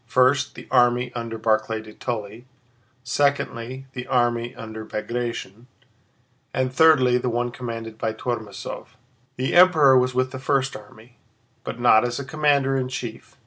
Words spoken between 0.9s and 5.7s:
under Barclay de Tolly, secondly, the army under Bagratión,